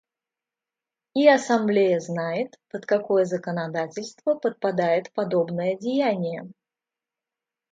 [1.13, 6.49] И Ассамблея знает, под какое законодательство подпадает подобное деяние.